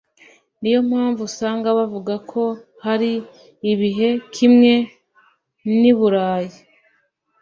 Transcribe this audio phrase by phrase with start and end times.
[0.59, 2.43] niyo mpamvu usanga bavuga ko
[2.85, 3.11] hari
[3.71, 4.73] ibihe kimwe
[5.79, 6.55] n'iburayi